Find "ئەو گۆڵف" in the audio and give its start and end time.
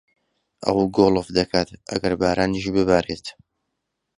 0.65-1.27